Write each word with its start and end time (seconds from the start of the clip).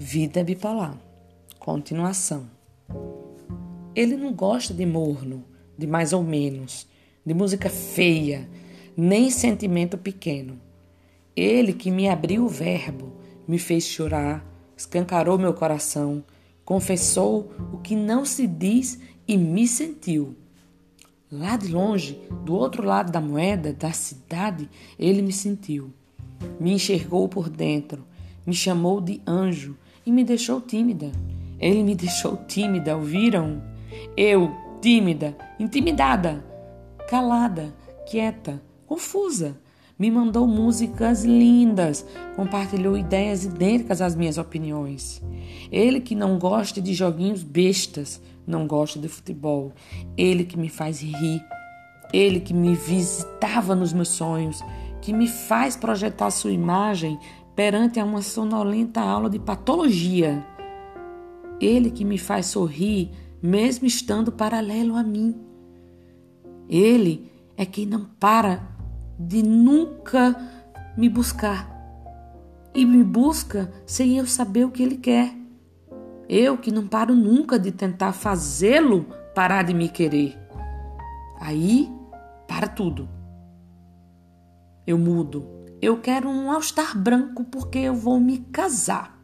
Vida 0.00 0.44
bipolar. 0.44 0.96
Continuação. 1.58 2.48
Ele 3.96 4.16
não 4.16 4.32
gosta 4.32 4.72
de 4.72 4.86
morno, 4.86 5.44
de 5.76 5.88
mais 5.88 6.12
ou 6.12 6.22
menos, 6.22 6.86
de 7.26 7.34
música 7.34 7.68
feia, 7.68 8.48
nem 8.96 9.28
sentimento 9.28 9.98
pequeno. 9.98 10.60
Ele 11.34 11.72
que 11.72 11.90
me 11.90 12.08
abriu 12.08 12.44
o 12.44 12.48
verbo, 12.48 13.12
me 13.46 13.58
fez 13.58 13.88
chorar, 13.88 14.46
escancarou 14.76 15.36
meu 15.36 15.52
coração, 15.52 16.22
confessou 16.64 17.50
o 17.72 17.78
que 17.78 17.96
não 17.96 18.24
se 18.24 18.46
diz 18.46 19.00
e 19.26 19.36
me 19.36 19.66
sentiu. 19.66 20.36
Lá 21.30 21.56
de 21.56 21.66
longe, 21.72 22.20
do 22.44 22.54
outro 22.54 22.86
lado 22.86 23.10
da 23.10 23.20
moeda, 23.20 23.72
da 23.72 23.90
cidade, 23.90 24.70
ele 24.96 25.22
me 25.22 25.32
sentiu. 25.32 25.92
Me 26.60 26.72
enxergou 26.72 27.28
por 27.28 27.48
dentro, 27.48 28.06
me 28.46 28.54
chamou 28.54 29.00
de 29.00 29.20
anjo 29.26 29.76
e 30.08 30.10
me 30.10 30.24
deixou 30.24 30.58
tímida. 30.58 31.12
Ele 31.60 31.82
me 31.82 31.94
deixou 31.94 32.38
tímida, 32.48 32.96
ouviram? 32.96 33.62
Eu, 34.16 34.50
tímida, 34.80 35.36
intimidada, 35.60 36.42
calada, 37.10 37.74
quieta, 38.10 38.62
confusa. 38.86 39.60
Me 39.98 40.10
mandou 40.10 40.46
músicas 40.46 41.26
lindas, 41.26 42.06
compartilhou 42.36 42.96
ideias 42.96 43.44
idênticas 43.44 44.00
às 44.00 44.16
minhas 44.16 44.38
opiniões. 44.38 45.22
Ele 45.70 46.00
que 46.00 46.14
não 46.14 46.38
gosta 46.38 46.80
de 46.80 46.94
joguinhos 46.94 47.42
bestas, 47.42 48.18
não 48.46 48.66
gosta 48.66 48.98
de 48.98 49.08
futebol. 49.08 49.74
Ele 50.16 50.42
que 50.42 50.58
me 50.58 50.70
faz 50.70 51.02
rir. 51.02 51.44
Ele 52.14 52.40
que 52.40 52.54
me 52.54 52.74
visitava 52.74 53.74
nos 53.74 53.92
meus 53.92 54.08
sonhos, 54.08 54.64
que 55.02 55.12
me 55.12 55.28
faz 55.28 55.76
projetar 55.76 56.30
sua 56.30 56.50
imagem 56.50 57.18
perante 57.58 58.00
uma 58.00 58.22
sonolenta 58.22 59.00
aula 59.00 59.28
de 59.28 59.36
patologia. 59.36 60.46
Ele 61.60 61.90
que 61.90 62.04
me 62.04 62.16
faz 62.16 62.46
sorrir, 62.46 63.10
mesmo 63.42 63.84
estando 63.84 64.30
paralelo 64.30 64.94
a 64.94 65.02
mim. 65.02 65.34
Ele 66.68 67.32
é 67.56 67.66
quem 67.66 67.84
não 67.84 68.04
para 68.04 68.62
de 69.18 69.42
nunca 69.42 70.36
me 70.96 71.08
buscar. 71.08 71.68
E 72.72 72.86
me 72.86 73.02
busca 73.02 73.72
sem 73.84 74.18
eu 74.18 74.26
saber 74.28 74.64
o 74.64 74.70
que 74.70 74.80
ele 74.80 74.96
quer. 74.96 75.34
Eu 76.28 76.58
que 76.58 76.70
não 76.70 76.86
paro 76.86 77.12
nunca 77.12 77.58
de 77.58 77.72
tentar 77.72 78.12
fazê-lo 78.12 79.04
parar 79.34 79.64
de 79.64 79.74
me 79.74 79.88
querer. 79.88 80.38
Aí, 81.40 81.90
para 82.46 82.68
tudo. 82.68 83.08
Eu 84.86 84.96
mudo 84.96 85.58
eu 85.80 86.00
quero 86.00 86.28
um 86.28 86.50
all-star 86.50 86.98
branco 86.98 87.44
porque 87.44 87.78
eu 87.78 87.94
vou 87.94 88.18
me 88.18 88.38
casar. 88.38 89.16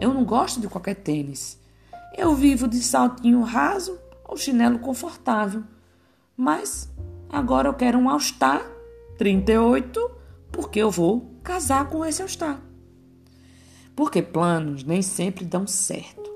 Eu 0.00 0.14
não 0.14 0.24
gosto 0.24 0.60
de 0.60 0.68
qualquer 0.68 0.94
tênis. 0.94 1.58
Eu 2.16 2.34
vivo 2.34 2.68
de 2.68 2.80
saltinho 2.80 3.42
raso 3.42 3.98
ou 4.24 4.36
chinelo 4.36 4.78
confortável. 4.78 5.64
Mas 6.36 6.88
agora 7.28 7.68
eu 7.68 7.74
quero 7.74 7.98
um 7.98 8.08
all-star 8.08 8.62
38 9.18 10.10
porque 10.52 10.78
eu 10.78 10.90
vou 10.90 11.38
casar 11.42 11.88
com 11.88 12.04
esse 12.04 12.22
all-star. 12.22 12.60
Porque 13.96 14.22
planos 14.22 14.84
nem 14.84 15.02
sempre 15.02 15.44
dão 15.44 15.66
certo. 15.66 16.32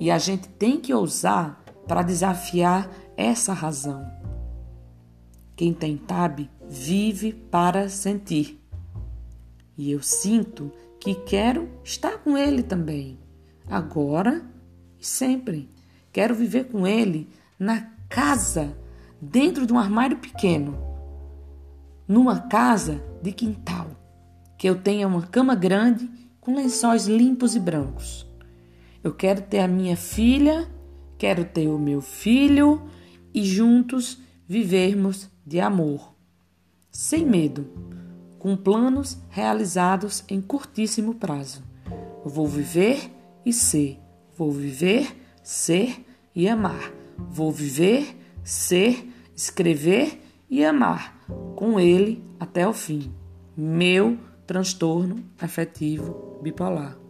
E 0.00 0.10
a 0.10 0.18
gente 0.18 0.48
tem 0.48 0.80
que 0.80 0.92
ousar 0.94 1.62
para 1.86 2.02
desafiar 2.02 2.90
essa 3.16 3.52
razão. 3.52 4.10
Quem 5.56 5.74
tem 5.74 5.96
tab 5.96 6.48
vive 6.68 7.32
para 7.32 7.88
sentir. 7.88 8.57
E 9.78 9.92
eu 9.92 10.02
sinto 10.02 10.72
que 10.98 11.14
quero 11.14 11.68
estar 11.84 12.18
com 12.18 12.36
Ele 12.36 12.64
também, 12.64 13.16
agora 13.64 14.44
e 14.98 15.06
sempre. 15.06 15.70
Quero 16.12 16.34
viver 16.34 16.64
com 16.64 16.84
Ele 16.84 17.28
na 17.56 17.82
casa, 18.08 18.76
dentro 19.20 19.64
de 19.64 19.72
um 19.72 19.78
armário 19.78 20.18
pequeno, 20.18 20.76
numa 22.08 22.40
casa 22.40 23.00
de 23.22 23.30
quintal, 23.30 23.86
que 24.58 24.68
eu 24.68 24.80
tenha 24.80 25.06
uma 25.06 25.22
cama 25.22 25.54
grande 25.54 26.10
com 26.40 26.56
lençóis 26.56 27.06
limpos 27.06 27.54
e 27.54 27.60
brancos. 27.60 28.26
Eu 29.04 29.14
quero 29.14 29.42
ter 29.42 29.60
a 29.60 29.68
minha 29.68 29.96
filha, 29.96 30.68
quero 31.16 31.44
ter 31.44 31.68
o 31.68 31.78
meu 31.78 32.00
filho 32.00 32.82
e 33.32 33.44
juntos 33.44 34.20
vivermos 34.48 35.30
de 35.46 35.60
amor, 35.60 36.14
sem 36.90 37.24
medo 37.24 37.97
com 38.38 38.56
planos 38.56 39.18
realizados 39.30 40.24
em 40.28 40.40
curtíssimo 40.40 41.14
prazo. 41.14 41.62
vou 42.24 42.46
viver 42.46 43.10
e 43.44 43.52
ser. 43.52 43.98
Vou 44.36 44.52
viver, 44.52 45.16
ser 45.42 46.04
e 46.34 46.48
amar. 46.48 46.92
Vou 47.16 47.50
viver, 47.50 48.16
ser, 48.44 49.12
escrever 49.34 50.20
e 50.48 50.64
amar 50.64 51.18
com 51.56 51.80
ele 51.80 52.24
até 52.38 52.66
o 52.66 52.72
fim. 52.72 53.12
Meu 53.56 54.18
transtorno 54.46 55.24
afetivo 55.40 56.38
bipolar. 56.42 57.07